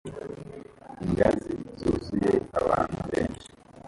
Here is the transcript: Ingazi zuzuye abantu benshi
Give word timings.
Ingazi 1.05 1.53
zuzuye 1.79 2.33
abantu 2.59 2.99
benshi 3.11 3.47